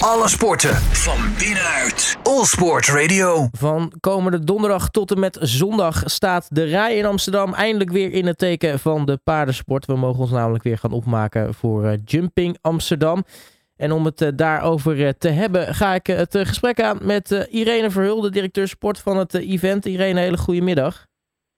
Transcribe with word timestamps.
Alle 0.00 0.28
sporten 0.28 0.74
van 0.76 1.18
binnenuit. 1.38 2.16
All 2.22 2.44
Sport 2.44 2.88
Radio. 2.88 3.48
Van 3.52 3.92
komende 4.00 4.44
donderdag 4.44 4.90
tot 4.90 5.10
en 5.10 5.18
met 5.18 5.38
zondag 5.40 6.02
staat 6.04 6.54
de 6.54 6.64
rij 6.64 6.96
in 6.96 7.04
Amsterdam 7.04 7.54
eindelijk 7.54 7.90
weer 7.90 8.12
in 8.12 8.26
het 8.26 8.38
teken 8.38 8.78
van 8.78 9.06
de 9.06 9.16
paardensport. 9.24 9.86
We 9.86 9.96
mogen 9.96 10.20
ons 10.20 10.30
namelijk 10.30 10.64
weer 10.64 10.78
gaan 10.78 10.92
opmaken 10.92 11.54
voor 11.54 11.84
uh, 11.84 11.92
Jumping 12.04 12.58
Amsterdam. 12.60 13.24
En 13.76 13.92
om 13.92 14.04
het 14.04 14.20
uh, 14.20 14.28
daarover 14.34 14.96
uh, 14.96 15.08
te 15.18 15.28
hebben, 15.28 15.74
ga 15.74 15.94
ik 15.94 16.06
het 16.06 16.38
gesprek 16.42 16.80
aan 16.80 16.98
met 17.02 17.30
Irene 17.50 17.90
Verhulde, 17.90 18.30
directeur 18.30 18.68
sport 18.68 18.98
van 18.98 19.16
het 19.16 19.34
event. 19.34 19.86
Irene, 19.86 20.20
hele 20.20 20.38
goede 20.38 20.62
middag. 20.62 21.06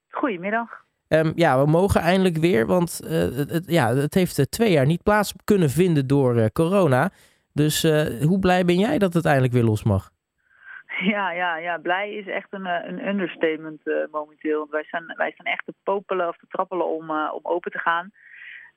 Goedemiddag. 0.09 0.69
Um, 1.07 1.31
ja, 1.35 1.63
we 1.63 1.69
mogen 1.69 2.01
eindelijk 2.01 2.37
weer, 2.37 2.65
want 2.65 2.99
het, 3.05 3.63
ja, 3.65 3.95
het 3.95 4.13
heeft 4.13 4.51
twee 4.51 4.71
jaar 4.71 4.85
niet 4.85 5.03
plaats 5.03 5.33
kunnen 5.43 5.69
vinden 5.69 6.07
door 6.07 6.51
corona. 6.51 7.11
Dus 7.53 7.83
uh, 7.83 8.21
hoe 8.21 8.39
blij 8.39 8.65
ben 8.65 8.75
jij 8.75 8.97
dat 8.97 9.13
het 9.13 9.25
eindelijk 9.25 9.53
weer 9.53 9.63
los 9.63 9.83
mag? 9.83 10.09
Ja, 10.99 11.31
ja, 11.31 11.57
ja. 11.57 11.77
blij 11.77 12.13
is 12.13 12.27
echt 12.27 12.47
een, 12.49 12.65
een 12.65 13.07
understatement 13.07 13.87
uh, 13.87 13.95
momenteel. 14.11 14.67
Wij 14.69 14.83
zijn, 14.83 15.05
wij 15.05 15.33
zijn 15.35 15.53
echt 15.53 15.65
te 15.65 15.73
popelen 15.83 16.27
of 16.27 16.37
te 16.37 16.47
trappelen 16.49 16.87
om, 16.87 17.11
om 17.11 17.39
open 17.43 17.71
te 17.71 17.79
gaan. 17.79 18.11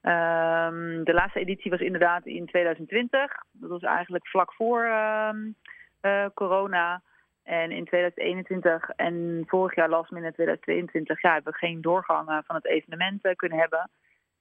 Um, 0.07 1.05
de 1.05 1.13
laatste 1.13 1.41
editie 1.41 1.71
was 1.71 1.81
inderdaad 1.81 2.27
in 2.27 2.47
2020. 2.47 3.33
Dat 3.53 3.71
was 3.71 3.83
eigenlijk 3.83 4.27
vlak 4.27 4.53
voor 4.53 4.85
uh, 4.85 6.27
corona. 6.35 7.03
En 7.43 7.71
in 7.71 7.85
2021 7.85 8.91
en 8.97 9.45
vorig 9.47 9.75
jaar 9.75 9.89
last 9.89 10.11
minute 10.11 10.33
2022 10.33 11.23
ja, 11.23 11.33
hebben 11.33 11.53
we 11.53 11.59
geen 11.59 11.81
doorgang 11.81 12.43
van 12.47 12.57
het 12.57 12.67
evenement 12.67 13.37
kunnen 13.37 13.59
hebben. 13.59 13.91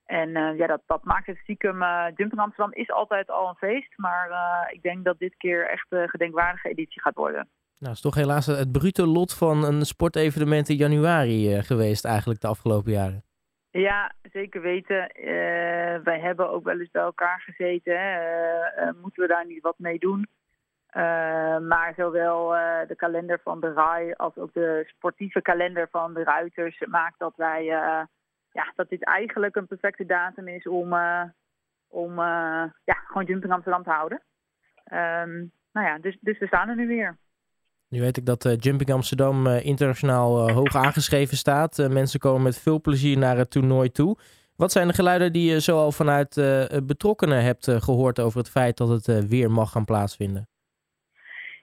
En 0.05 0.29
uh, 0.29 0.57
ja, 0.57 0.67
dat, 0.67 0.81
dat 0.85 1.03
maakt 1.03 1.25
het 1.25 1.37
stiekem. 1.37 1.81
Uh, 1.81 2.05
Jumping 2.15 2.41
Amsterdam 2.41 2.73
is 2.73 2.91
altijd 2.91 3.29
al 3.29 3.47
een 3.49 3.55
feest. 3.55 3.97
Maar 3.97 4.29
uh, 4.29 4.73
ik 4.73 4.81
denk 4.81 5.03
dat 5.05 5.19
dit 5.19 5.35
keer 5.37 5.69
echt 5.69 5.85
een 5.89 6.09
gedenkwaardige 6.09 6.69
editie 6.69 7.01
gaat 7.01 7.15
worden. 7.15 7.49
Nou, 7.79 7.93
is 7.93 8.01
toch 8.01 8.15
helaas 8.15 8.45
het 8.45 8.71
brute 8.71 9.07
lot 9.07 9.33
van 9.33 9.63
een 9.63 9.85
sportevenement 9.85 10.69
in 10.69 10.75
januari 10.75 11.63
geweest 11.63 12.05
eigenlijk 12.05 12.41
de 12.41 12.47
afgelopen 12.47 12.91
jaren. 12.91 13.23
Ja, 13.71 14.11
zeker 14.31 14.61
weten. 14.61 15.11
wij 16.03 16.19
hebben 16.19 16.49
ook 16.49 16.63
wel 16.63 16.79
eens 16.79 16.91
bij 16.91 17.01
elkaar 17.01 17.41
gezeten. 17.45 17.99
Hè. 17.99 18.93
moeten 19.01 19.21
we 19.21 19.27
daar 19.27 19.45
niet 19.45 19.61
wat 19.61 19.79
mee 19.79 19.99
doen? 19.99 20.27
maar 21.67 21.93
zowel 21.97 22.49
de 22.87 22.95
kalender 22.95 23.39
van 23.43 23.59
de 23.59 23.73
RAI 23.73 24.13
als 24.13 24.37
ook 24.37 24.53
de 24.53 24.83
sportieve 24.87 25.41
kalender 25.41 25.87
van 25.91 26.13
de 26.13 26.23
Ruiters 26.23 26.83
maakt 26.87 27.19
dat 27.19 27.33
wij 27.35 27.71
ja, 28.55 28.71
dat 28.75 28.89
dit 28.89 29.03
eigenlijk 29.03 29.55
een 29.55 29.67
perfecte 29.67 30.05
datum 30.05 30.47
is 30.47 30.67
om, 30.67 30.93
uh, 30.93 31.23
om 31.87 32.11
uh, 32.11 32.63
ja, 32.83 32.93
gewoon 33.07 33.25
Jumping 33.25 33.53
Amsterdam 33.53 33.83
te 33.83 33.89
houden. 33.89 34.21
Um, 34.93 35.51
nou 35.71 35.87
ja, 35.87 35.97
dus, 35.99 36.17
dus 36.21 36.39
we 36.39 36.47
staan 36.47 36.69
er 36.69 36.75
nu 36.75 36.87
weer. 36.87 37.17
Nu 37.89 37.99
weet 37.99 38.17
ik 38.17 38.25
dat 38.25 38.45
uh, 38.45 38.53
Jumping 38.57 38.91
Amsterdam 38.91 39.47
internationaal 39.47 40.51
hoog 40.51 40.75
aangeschreven 40.75 41.37
staat. 41.37 41.77
mensen 41.89 42.19
komen 42.19 42.41
met 42.41 42.57
veel 42.57 42.81
plezier 42.81 43.17
naar 43.17 43.37
het 43.37 43.51
toernooi 43.51 43.91
toe. 43.91 44.17
Wat 44.55 44.71
zijn 44.71 44.87
de 44.87 44.93
geluiden 44.93 45.33
die 45.33 45.51
je 45.51 45.59
zoal 45.59 45.91
vanuit 45.91 46.35
betrokkenen 46.83 47.43
hebt 47.43 47.71
gehoord 47.71 48.19
over 48.19 48.39
het 48.39 48.49
feit 48.49 48.77
dat 48.77 48.89
het 48.89 49.27
weer 49.27 49.51
mag 49.51 49.71
gaan 49.71 49.85
plaatsvinden? 49.85 50.47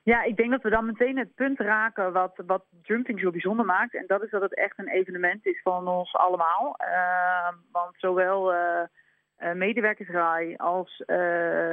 Ja, 0.05 0.23
ik 0.23 0.37
denk 0.37 0.51
dat 0.51 0.63
we 0.63 0.71
dan 0.71 0.87
meteen 0.87 1.19
het 1.19 1.35
punt 1.35 1.59
raken 1.59 2.13
wat, 2.13 2.43
wat 2.47 2.65
jumping 2.83 3.21
zo 3.21 3.31
bijzonder 3.31 3.65
maakt. 3.65 3.95
En 3.95 4.05
dat 4.07 4.23
is 4.23 4.31
dat 4.31 4.43
het 4.43 4.55
echt 4.55 4.79
een 4.79 4.89
evenement 4.89 5.47
is 5.47 5.63
van 5.63 5.89
ons 5.89 6.15
allemaal. 6.15 6.77
Uh, 6.81 7.49
want 7.73 7.95
zowel 7.97 8.55
uh, 8.55 8.83
als 10.57 11.03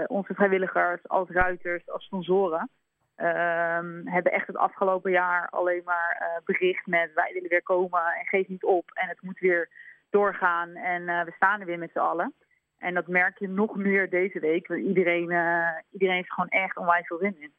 onze 0.07 0.33
vrijwilligers, 0.33 1.07
als 1.07 1.29
ruiters, 1.29 1.89
als 1.89 2.03
sponsoren... 2.03 2.69
Ehm, 3.15 4.05
hebben 4.05 4.31
echt 4.31 4.47
het 4.47 4.57
afgelopen 4.57 5.11
jaar 5.11 5.49
alleen 5.49 5.81
maar 5.85 6.41
bericht 6.45 6.87
met 6.87 7.13
wij 7.13 7.33
willen 7.33 7.49
weer 7.49 7.63
komen 7.63 8.05
en 8.05 8.25
geef 8.25 8.47
niet 8.47 8.63
op. 8.63 8.91
En 8.93 9.07
het 9.07 9.21
moet 9.21 9.39
weer 9.39 9.69
doorgaan 10.09 10.75
en 10.75 11.05
we 11.05 11.31
staan 11.35 11.59
er 11.59 11.65
weer 11.65 11.77
met 11.77 11.91
z'n 11.91 11.99
allen. 11.99 12.33
En 12.77 12.93
dat 12.93 13.07
merk 13.07 13.39
je 13.39 13.47
nog 13.47 13.75
meer 13.75 14.09
deze 14.09 14.39
week. 14.39 14.67
Want 14.67 14.81
iedereen, 14.81 15.33
iedereen 15.91 16.15
heeft 16.15 16.33
gewoon 16.33 16.49
echt 16.49 16.77
onwijs 16.77 17.07
veel 17.07 17.17
zin 17.17 17.35
in. 17.41 17.53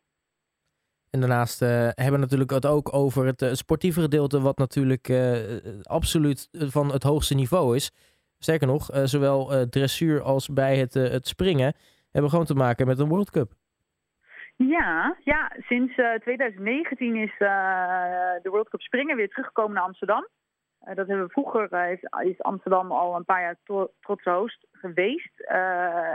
En 1.11 1.21
daarnaast 1.21 1.63
uh, 1.63 1.69
hebben 1.69 2.13
we 2.13 2.19
natuurlijk 2.19 2.51
het 2.51 2.67
ook 2.67 2.95
over 2.95 3.27
het 3.27 3.43
uh, 3.43 3.53
sportieve 3.53 4.01
gedeelte, 4.01 4.41
wat 4.41 4.59
natuurlijk 4.59 5.09
uh, 5.09 5.37
absoluut 5.83 6.49
van 6.53 6.93
het 6.93 7.03
hoogste 7.03 7.35
niveau 7.35 7.77
is. 7.77 7.93
Sterker 8.39 8.67
nog, 8.67 8.89
zowel 9.05 9.69
dressuur 9.69 10.23
als 10.23 10.49
bij 10.49 10.77
het, 10.77 10.95
het 10.95 11.27
springen 11.27 11.75
hebben 12.13 12.31
gewoon 12.31 12.47
te 12.47 12.55
maken 12.55 12.87
met 12.87 12.99
een 12.99 13.09
World 13.09 13.31
Cup. 13.31 13.51
Ja, 14.57 15.17
ja 15.25 15.53
sinds 15.59 15.95
2019 15.95 17.17
is 17.17 17.35
de 17.39 18.49
World 18.51 18.69
Cup 18.69 18.81
springen 18.81 19.17
weer 19.17 19.29
teruggekomen 19.29 19.75
naar 19.75 19.83
Amsterdam. 19.83 20.29
dat 20.81 21.07
hebben 21.07 21.27
we 21.27 21.33
vroeger, 21.33 21.91
is, 22.23 22.43
Amsterdam 22.43 22.93
al 22.93 23.17
een 23.17 23.25
paar 23.25 23.41
jaar 23.41 23.57
tro 23.65 23.91
trotse 24.01 24.31
host 24.31 24.67
geweest. 24.73 25.41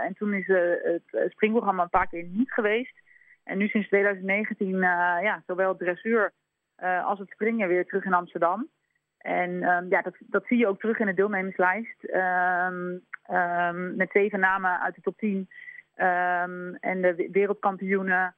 en 0.06 0.14
toen 0.18 0.34
is 0.34 0.48
het 0.48 1.32
springprogramma 1.32 1.84
een 1.84 1.90
paar 1.90 2.08
keer 2.08 2.24
niet 2.24 2.52
geweest. 2.52 3.04
En 3.46 3.58
nu 3.58 3.68
sinds 3.68 3.88
2019 3.88 4.68
uh, 4.68 4.80
ja, 5.22 5.44
zowel 5.48 5.76
dressuur 5.76 6.34
uh, 6.84 7.06
als 7.06 7.20
het 7.20 7.30
springen 7.30 7.68
weer 7.68 7.86
terug 7.86 8.06
in 8.06 8.14
Amsterdam. 8.14 8.70
En 9.18 9.50
um, 9.50 9.90
ja, 9.90 10.02
dat, 10.02 10.16
dat 10.20 10.46
zie 10.46 10.58
je 10.58 10.68
ook 10.68 10.80
terug 10.80 11.00
in 11.00 11.06
de 11.06 11.14
deelnemerslijst. 11.14 12.04
Um, 12.04 13.02
um, 13.32 13.96
met 13.96 14.10
zeven 14.12 14.40
namen 14.40 14.82
uit 14.82 14.96
de 14.96 15.02
top 15.02 15.18
10. 15.18 15.50
en 16.80 17.02
de 17.02 17.30
wereldkampioenen 17.32 18.36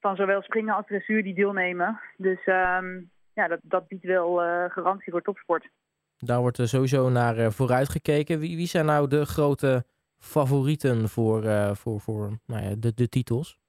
van 0.00 0.16
zowel 0.16 0.42
springen 0.42 0.74
als 0.74 0.86
dressuur 0.86 1.22
die 1.22 1.34
deelnemen. 1.34 2.00
Dus 2.16 2.44
ja, 3.34 3.48
dat, 3.48 3.58
dat 3.62 3.88
biedt 3.88 4.04
wel 4.04 4.44
uh, 4.44 4.64
garantie 4.70 5.12
voor 5.12 5.22
topsport. 5.22 5.68
Daar 6.18 6.40
wordt 6.40 6.68
sowieso 6.68 7.08
naar 7.08 7.52
vooruit 7.52 7.88
gekeken. 7.88 8.38
Wie, 8.38 8.56
wie 8.56 8.66
zijn 8.66 8.86
nou 8.86 9.08
de 9.08 9.26
grote 9.26 9.84
favorieten 10.18 11.08
voor, 11.08 11.42
voor, 11.76 12.00
voor 12.00 12.38
nou 12.46 12.62
ja, 12.62 12.74
de, 12.78 12.94
de 12.94 13.08
titels? 13.08 13.61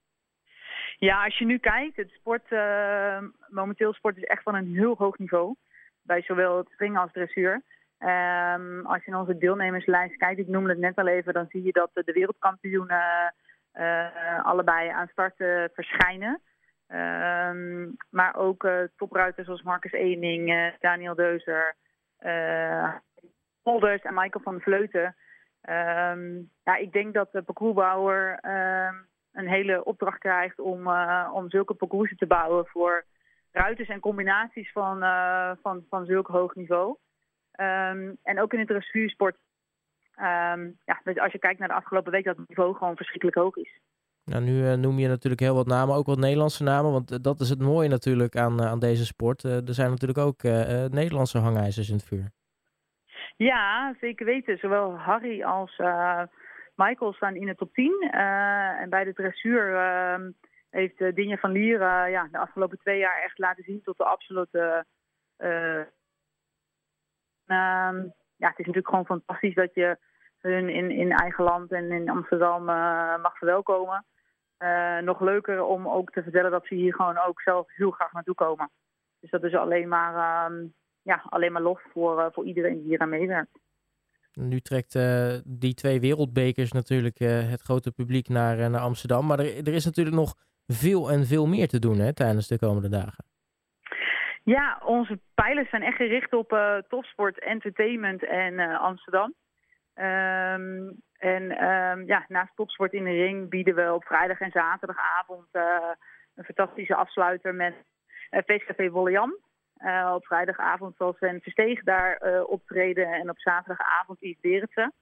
Ja, 1.03 1.23
als 1.23 1.37
je 1.37 1.45
nu 1.45 1.57
kijkt, 1.57 1.95
het 1.95 2.09
sport, 2.11 2.51
uh, 2.51 3.17
momenteel 3.47 3.93
sport 3.93 4.17
is 4.17 4.23
echt 4.23 4.43
van 4.43 4.55
een 4.55 4.75
heel 4.75 4.95
hoog 4.97 5.17
niveau. 5.17 5.55
Bij 6.01 6.21
zowel 6.21 6.57
het 6.57 6.69
springen 6.69 7.01
als 7.01 7.11
dressuur. 7.11 7.61
Um, 7.99 8.85
als 8.85 9.05
je 9.05 9.11
in 9.11 9.17
onze 9.17 9.37
deelnemerslijst 9.37 10.17
kijkt, 10.17 10.39
ik 10.39 10.47
noemde 10.47 10.69
het 10.69 10.79
net 10.79 10.95
al 10.95 11.07
even, 11.07 11.33
dan 11.33 11.45
zie 11.49 11.63
je 11.63 11.71
dat 11.71 11.89
de 11.93 12.11
wereldkampioenen 12.11 13.33
uh, 13.73 14.45
allebei 14.45 14.89
aan 14.89 15.07
start 15.07 15.35
verschijnen. 15.73 16.41
Um, 16.87 17.95
maar 18.09 18.35
ook 18.35 18.69
topruiters 18.95 19.45
zoals 19.45 19.61
Marcus 19.61 19.91
Eening, 19.91 20.73
Daniel 20.79 21.15
Deuzer, 21.15 21.75
Holders 23.61 24.01
en 24.01 24.13
Michael 24.13 24.43
van 24.43 24.61
Vleuten. 24.61 25.15
Um, 25.69 26.51
ja, 26.63 26.75
ik 26.75 26.91
denk 26.91 27.13
dat 27.13 27.31
de 27.31 27.41
parcoursbouwer 27.41 28.39
een 29.33 29.47
hele 29.47 29.83
opdracht 29.83 30.19
krijgt 30.19 30.59
om, 30.59 30.87
uh, 30.87 31.31
om 31.33 31.49
zulke 31.49 31.73
parcoursen 31.73 32.17
te 32.17 32.27
bouwen 32.27 32.65
voor 32.65 33.05
ruiters 33.51 33.89
en 33.89 33.99
combinaties 33.99 34.71
van, 34.71 35.03
uh, 35.03 35.51
van, 35.61 35.85
van 35.89 36.05
zulk 36.05 36.27
hoog 36.27 36.55
niveau. 36.55 36.97
Um, 37.59 38.17
en 38.23 38.41
ook 38.41 38.53
in 38.53 38.59
het 38.59 38.67
dressuursport, 38.67 39.35
um, 40.17 40.77
ja, 40.85 41.01
dus 41.03 41.19
als 41.19 41.31
je 41.31 41.39
kijkt 41.39 41.59
naar 41.59 41.67
de 41.67 41.73
afgelopen 41.73 42.11
week, 42.11 42.23
dat 42.23 42.37
het 42.37 42.47
niveau 42.47 42.75
gewoon 42.75 42.95
verschrikkelijk 42.95 43.37
hoog 43.37 43.55
is. 43.55 43.79
Nou, 44.25 44.43
nu 44.43 44.51
uh, 44.51 44.73
noem 44.73 44.99
je 44.99 45.07
natuurlijk 45.07 45.41
heel 45.41 45.55
wat 45.55 45.67
namen, 45.67 45.95
ook 45.95 46.05
wat 46.05 46.17
Nederlandse 46.17 46.63
namen, 46.63 46.91
want 46.91 47.23
dat 47.23 47.39
is 47.39 47.49
het 47.49 47.61
mooie 47.61 47.89
natuurlijk 47.89 48.35
aan, 48.35 48.61
aan 48.61 48.79
deze 48.79 49.05
sport. 49.05 49.43
er 49.43 49.73
zijn 49.73 49.89
natuurlijk 49.89 50.19
ook 50.19 50.43
Nederlandse 50.91 51.37
hangijzers 51.37 51.89
in 51.89 51.95
het 51.95 52.05
vuur. 52.05 52.31
Ja, 53.37 53.95
zeker 53.99 54.25
weten. 54.25 54.57
Zowel 54.57 54.97
Harry 54.97 55.43
als 55.43 55.75
Michael 56.75 57.13
staan 57.13 57.35
in 57.35 57.45
de 57.45 57.55
top 57.55 57.73
10. 57.73 58.09
Eh, 58.11 58.81
en 58.81 58.89
bij 58.89 59.03
de 59.03 59.13
dressuur 59.13 59.75
ehm, 59.75 60.31
heeft 60.69 60.99
uh, 60.99 61.37
van 61.37 61.51
Lier 61.51 61.79
ja, 62.09 62.27
de 62.31 62.37
afgelopen 62.37 62.77
twee 62.77 62.99
jaar 62.99 63.21
echt 63.21 63.37
laten 63.37 63.63
zien 63.63 63.81
tot 63.83 63.97
de 63.97 64.03
absolute... 64.03 64.85
Uh, 65.37 65.83
ja, 68.35 68.49
het 68.49 68.59
is 68.59 68.65
natuurlijk 68.65 68.89
gewoon 68.89 69.05
fantastisch 69.05 69.55
dat 69.55 69.73
je 69.73 69.97
hun 70.39 70.69
in, 70.69 70.91
in 70.91 71.11
eigen 71.11 71.43
land 71.43 71.71
en 71.71 71.91
in 71.91 72.09
Amsterdam 72.09 72.63
mag 73.21 73.37
verwelkomen. 73.37 74.05
nog 75.01 75.19
leuker 75.19 75.63
om 75.63 75.87
ook 75.87 76.11
te 76.11 76.23
vertellen 76.23 76.51
dat 76.51 76.65
ze 76.65 76.75
hier 76.75 76.93
gewoon 76.93 77.17
ook 77.17 77.41
zelf 77.41 77.75
heel 77.75 77.91
graag 77.91 78.11
naartoe 78.11 78.35
komen. 78.35 78.69
Dus 79.23 79.31
dat 79.31 79.43
is 79.43 79.55
alleen 79.55 79.87
maar, 79.87 80.13
uh, 80.51 80.69
ja, 81.01 81.23
alleen 81.29 81.51
maar 81.51 81.61
lof 81.61 81.81
voor, 81.91 82.31
voor 82.33 82.45
iedereen 82.45 82.77
die 82.77 82.87
hier 82.87 82.99
aan 82.99 83.09
meewerkt. 83.09 83.59
Nu 84.33 84.59
trekt 84.59 84.95
uh, 84.95 85.33
die 85.45 85.73
twee 85.73 85.99
wereldbekers 85.99 86.71
natuurlijk 86.71 87.19
uh, 87.19 87.49
het 87.49 87.61
grote 87.61 87.91
publiek 87.91 88.29
naar, 88.29 88.59
uh, 88.59 88.67
naar 88.67 88.81
Amsterdam. 88.81 89.25
Maar 89.25 89.39
er, 89.39 89.67
er, 89.67 89.73
is 89.73 89.85
natuurlijk 89.85 90.15
nog 90.15 90.35
veel 90.67 91.11
en 91.11 91.25
veel 91.25 91.47
meer 91.47 91.67
te 91.67 91.79
doen 91.79 91.99
hè, 91.99 92.13
tijdens 92.13 92.47
de 92.47 92.59
komende 92.59 92.89
dagen. 92.89 93.25
Ja, 94.43 94.81
onze 94.85 95.19
pijlers 95.33 95.69
zijn 95.69 95.83
echt 95.83 95.95
gericht 95.95 96.33
op 96.33 96.81
topsport, 96.87 97.39
entertainment 97.39 98.25
en 98.25 98.59
Amsterdam. 98.59 99.33
Um, 99.95 101.01
En 101.17 101.63
um, 101.71 102.05
ja, 102.05 102.25
naast 102.27 102.55
topsport 102.55 102.93
in 102.93 103.03
de 103.03 103.11
ring 103.11 103.49
bieden 103.49 103.75
we 103.75 103.93
op 103.93 104.03
vrijdag 104.03 104.39
en 104.39 104.51
zaterdagavond 104.51 105.47
een 106.35 106.43
fantastische 106.43 106.95
afsluiter 106.95 107.55
met 107.55 107.73
uh, 108.31 108.39
Feestcafé 108.45 108.89
Wollejan. 108.89 109.37
Uh, 109.79 110.11
op 110.15 110.25
vrijdagavond 110.25 110.95
zal 110.97 111.13
Sven 111.13 111.41
Versteeg 111.41 111.83
daar 111.83 112.21
uh, 112.25 112.49
optreden 112.49 113.07
en 113.07 113.29
op 113.29 113.39
zaterdagavond 113.39 114.19
Yves 114.21 114.41
Berendsen. 114.41 114.93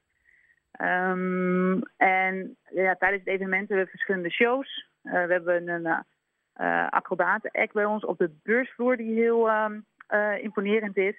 Um, 0.81 1.81
en 1.97 2.57
ja, 2.69 2.95
tijdens 2.95 3.23
het 3.23 3.33
evenement 3.33 3.67
hebben 3.67 3.85
we 3.85 3.91
verschillende 3.91 4.31
shows. 4.31 4.87
Uh, 5.03 5.11
we 5.11 5.33
hebben 5.33 5.67
een 5.67 6.03
acrobaten-act 6.89 7.73
bij 7.73 7.85
ons 7.85 8.05
op 8.05 8.17
de 8.17 8.31
beursvloer 8.43 8.97
die 8.97 9.13
heel 9.13 9.49
um, 9.49 9.85
imponerend 10.41 10.97
is. 10.97 11.15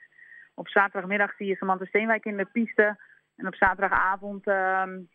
Op 0.55 0.69
zaterdagmiddag 0.69 1.35
zie 1.37 1.47
je 1.47 1.57
Samantha 1.57 1.85
Steenwijk 1.85 2.25
in 2.25 2.37
de 2.37 2.49
piste. 2.53 2.97
En 3.37 3.47
op 3.47 3.55
zaterdagavond 3.55 4.47
um, 4.47 5.09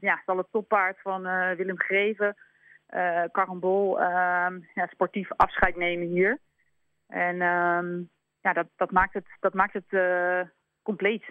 ja, 0.00 0.22
zal 0.26 0.36
het 0.36 0.50
toppaard 0.50 1.00
van 1.00 1.22
Willem 1.56 1.80
Greven, 1.80 2.36
Karambol, 3.32 4.00
ja, 4.00 4.86
sportief 4.90 5.28
afscheid 5.36 5.76
nemen 5.76 6.06
hier. 6.06 6.38
En 7.12 7.36
ja, 8.40 8.52
dat, 8.52 8.66
dat 8.76 8.90
maakt 8.90 9.14
het, 9.14 9.26
dat 9.40 9.54
maakt 9.54 9.72
het 9.72 10.00
compleet. 10.82 11.24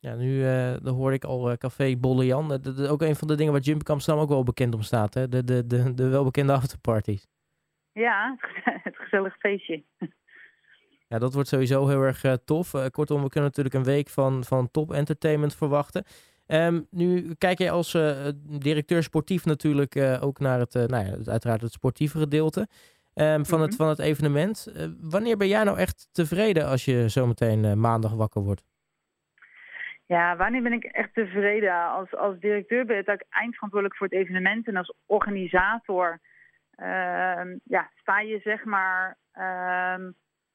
Ja, 0.00 0.14
nu 0.14 0.26
uh, 0.26 0.74
dan 0.82 0.94
hoorde 0.94 1.16
ik 1.16 1.24
al 1.24 1.50
uh, 1.50 1.56
Café 1.56 1.96
Bollejan. 1.96 2.48
Dat 2.48 2.78
is 2.78 2.88
ook 2.88 3.02
een 3.02 3.16
van 3.16 3.28
de 3.28 3.34
dingen 3.34 3.52
waar 3.52 3.60
Jump 3.60 3.90
Amsterdam 3.90 4.22
ook 4.22 4.28
wel 4.28 4.42
bekend 4.42 4.74
om 4.74 4.82
staat. 4.82 5.14
Hè? 5.14 5.28
De, 5.28 5.44
de, 5.44 5.66
de, 5.66 5.94
de 5.94 6.08
welbekende 6.08 6.52
afterparties. 6.52 7.28
Ja, 7.92 8.36
het 8.64 8.96
gezellig 9.02 9.36
feestje. 9.38 9.84
Ja, 11.08 11.18
dat 11.18 11.34
wordt 11.34 11.48
sowieso 11.48 11.86
heel 11.86 12.02
erg 12.02 12.24
uh, 12.24 12.32
tof. 12.32 12.90
kortom, 12.90 13.22
we 13.22 13.28
kunnen 13.28 13.48
natuurlijk 13.48 13.74
een 13.74 13.92
week 13.92 14.08
van, 14.08 14.44
van 14.44 14.70
top 14.70 14.92
entertainment 14.92 15.54
verwachten. 15.54 16.04
Um, 16.46 16.86
nu 16.90 17.34
kijk 17.34 17.58
jij 17.58 17.70
als 17.70 17.92
directeur 18.42 19.02
sportief 19.02 19.44
natuurlijk 19.44 19.96
ook 20.20 20.38
naar 20.38 20.58
het, 20.58 20.72
nou 20.74 21.04
ja, 21.06 21.16
uiteraard 21.30 21.60
het 21.60 21.72
sportieve 21.72 22.18
gedeelte. 22.18 22.68
Um, 23.20 23.44
van, 23.46 23.60
het, 23.60 23.76
van 23.76 23.88
het 23.88 23.98
evenement. 23.98 24.72
wanneer 25.00 25.36
ben 25.36 25.48
jij 25.48 25.64
nou 25.64 25.78
echt 25.78 26.08
tevreden 26.12 26.66
als 26.66 26.84
je 26.84 27.08
zometeen 27.08 27.80
maandag 27.80 28.14
wakker 28.14 28.42
wordt? 28.42 28.62
Ja, 30.06 30.36
wanneer 30.36 30.62
ben 30.62 30.72
ik 30.72 30.84
echt 30.84 31.14
tevreden? 31.14 31.90
Als, 31.90 32.14
als 32.14 32.38
directeur 32.38 32.84
ben 32.84 32.98
ik 32.98 33.24
eindverantwoordelijk 33.28 33.96
voor 33.96 34.06
het 34.06 34.16
evenement 34.16 34.66
en 34.66 34.76
als 34.76 34.94
organisator 35.06 36.20
uh, 36.82 37.54
ja, 37.64 37.90
sta 37.94 38.20
je 38.20 38.40
zeg 38.42 38.64
maar, 38.64 39.16
uh, 39.34 40.10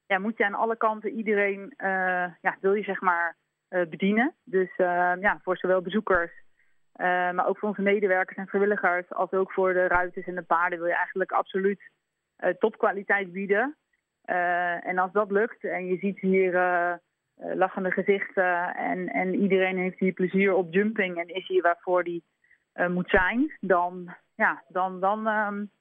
ja, 0.05 0.19
moet 0.19 0.37
je 0.37 0.45
aan 0.45 0.53
alle 0.53 0.77
kanten 0.77 1.11
iedereen, 1.11 1.73
uh, 1.77 2.27
ja, 2.41 2.57
wil 2.59 2.73
je 2.73 2.83
zeg 2.83 3.01
maar 3.01 3.35
uh, 3.69 3.87
bedienen. 3.89 4.33
Dus 4.43 4.75
ehm, 4.77 5.19
ja, 5.19 5.39
voor 5.43 5.57
zowel 5.57 5.81
bezoekers, 5.81 6.31
eh, 6.91 7.05
maar 7.05 7.47
ook 7.47 7.57
voor 7.57 7.69
onze 7.69 7.81
medewerkers 7.81 8.37
en 8.37 8.47
vrijwilligers, 8.47 9.13
als 9.13 9.31
ook 9.31 9.51
voor 9.51 9.73
de 9.73 9.87
ruiters 9.87 10.25
en 10.25 10.35
de 10.35 10.41
paarden 10.41 10.79
wil 10.79 10.87
je 10.87 10.95
eigenlijk 10.95 11.31
absoluut 11.31 11.81
topkwaliteit 12.59 13.31
bieden. 13.31 13.75
en 14.81 14.97
als 14.97 15.11
dat 15.11 15.31
lukt 15.31 15.63
en 15.63 15.85
je 15.85 15.97
ziet 15.97 16.19
hier 16.19 16.53
uh, 17.39 17.55
lachende 17.55 17.91
gezichten 17.91 18.75
en, 18.75 19.07
en 19.07 19.35
iedereen 19.35 19.77
heeft 19.77 19.99
hier 19.99 20.13
plezier 20.13 20.53
op 20.53 20.73
jumping 20.73 21.17
en 21.17 21.27
is 21.27 21.47
hier 21.47 21.61
waarvoor 21.61 22.03
die 22.03 22.23
uh, 22.75 22.87
moet 22.87 23.09
zijn, 23.09 23.57
dan, 23.59 24.15
ja, 24.35 24.63
dan, 24.67 24.99
dan 24.99 25.27
um, 25.27 25.71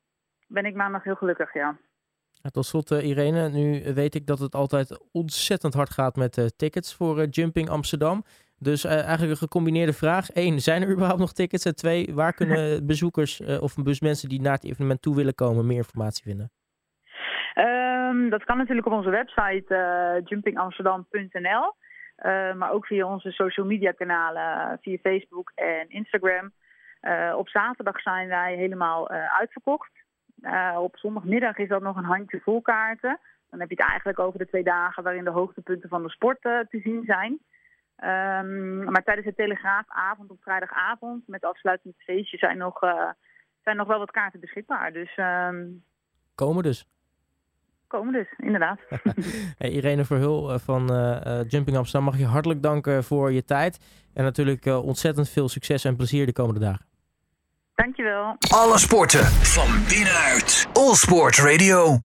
ben 0.46 0.64
ik 0.64 0.74
maandag 0.74 1.04
heel 1.04 1.14
gelukkig, 1.14 1.54
ja. 1.54 1.76
tot 2.50 2.66
slot, 2.66 2.90
uh, 2.90 3.04
Irene, 3.04 3.48
nu 3.48 3.94
weet 3.94 4.14
ik 4.14 4.26
dat 4.26 4.38
het 4.38 4.54
altijd 4.54 5.00
ontzettend 5.12 5.74
hard 5.74 5.90
gaat 5.90 6.16
met 6.16 6.52
tickets 6.56 6.94
voor 6.94 7.24
Jumping 7.24 7.68
Amsterdam. 7.68 8.24
Dus 8.64 8.84
eigenlijk 8.84 9.30
een 9.30 9.36
gecombineerde 9.36 9.92
vraag. 9.92 10.26
Eén, 10.34 10.60
zijn 10.60 10.82
er 10.82 10.90
überhaupt 10.90 11.20
nog 11.20 11.32
tickets? 11.32 11.64
En 11.64 11.76
twee, 11.76 12.14
waar 12.14 12.34
kunnen 12.40 12.86
bezoekers 12.86 13.40
of 13.40 14.00
mensen 14.00 14.28
die 14.28 14.40
naar 14.40 14.52
het 14.52 14.64
evenement 14.64 15.02
toe 15.02 15.16
willen 15.16 15.34
komen 15.34 15.66
meer 15.66 15.76
informatie 15.76 16.24
vinden? 16.24 16.50
Um, 17.54 18.30
dat 18.30 18.44
kan 18.44 18.56
natuurlijk 18.56 18.86
op 18.86 18.92
onze 18.92 19.10
website 19.10 19.64
uh, 19.68 20.26
jumpingamsterdam.nl. 20.28 21.74
Maar 22.56 22.72
ook 22.72 22.86
via 22.86 23.06
onze 23.06 23.30
social 23.30 23.66
media 23.66 23.92
kanalen, 23.92 24.78
via 24.80 24.96
Facebook 25.02 25.52
en 25.54 25.88
Instagram. 25.88 26.52
Op 27.36 27.48
zaterdag 27.48 28.00
zijn 28.00 28.28
wij 28.28 28.54
helemaal 28.56 29.08
uitverkocht. 29.10 29.90
op 30.76 30.96
zondagmiddag 30.96 31.58
is 31.58 31.68
dat 31.68 31.82
nog 31.82 31.96
een 31.96 32.04
handje 32.04 32.40
vol 32.40 32.62
kaarten. 32.62 33.18
Dan 33.50 33.60
heb 33.60 33.68
je 33.68 33.76
het 33.76 33.88
eigenlijk 33.88 34.18
over 34.18 34.38
de 34.38 34.46
twee 34.46 34.64
dagen 34.64 35.02
waarin 35.02 35.24
de 35.24 35.30
hoogtepunten 35.30 35.88
van 35.88 36.02
de 36.02 36.10
sport 36.10 36.40
te 36.40 36.80
zien 36.82 37.02
zijn. 37.04 37.38
Um, 37.96 38.84
maar 38.84 39.02
tijdens 39.04 39.26
de 39.26 39.34
Telegraafavond 39.34 40.30
op 40.30 40.42
vrijdagavond 40.42 41.28
met 41.28 41.44
afsluitend 41.44 41.94
feestje 41.98 42.36
zijn 42.38 42.58
nog, 42.58 42.78
zijn 43.62 43.76
nog 43.76 43.86
wel 43.86 43.98
wat 43.98 44.10
kaarten 44.10 44.40
beschikbaar. 44.40 44.92
Dus, 44.92 45.16
um... 45.16 45.84
Komen 46.34 46.62
dus 46.62 46.86
komen 47.96 48.12
dus, 48.12 48.34
inderdaad. 48.36 48.78
hey, 49.58 49.70
Irene 49.70 50.04
Verhul 50.04 50.52
eh, 50.52 50.58
van 50.58 50.92
uh, 50.92 51.40
Jumping 51.48 51.76
Amsterdam, 51.76 52.04
mag 52.04 52.18
je 52.18 52.26
hartelijk 52.26 52.62
danken 52.62 53.04
voor 53.04 53.32
je 53.32 53.44
tijd. 53.44 53.78
En 54.14 54.24
natuurlijk 54.24 54.66
uh, 54.66 54.84
ontzettend 54.84 55.28
veel 55.28 55.48
succes 55.48 55.84
en 55.84 55.96
plezier 55.96 56.26
de 56.26 56.32
komende 56.32 56.60
dagen. 56.60 56.86
Dankjewel. 57.74 58.36
Alle 58.50 58.78
sporten 58.78 59.24
van 59.24 59.68
binnenuit. 59.88 60.66
All 60.72 60.94
Sport 60.94 61.36
Radio. 61.38 62.00